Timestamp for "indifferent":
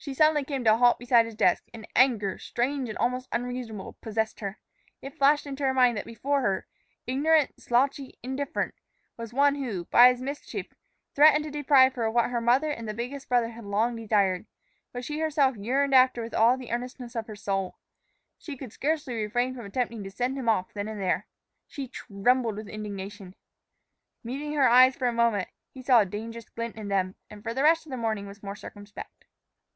8.22-8.74